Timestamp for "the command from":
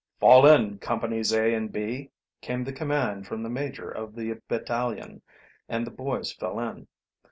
2.63-3.43